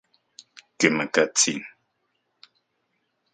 [0.79, 1.61] Kemakatsin.